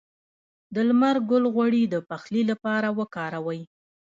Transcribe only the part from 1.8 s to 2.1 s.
د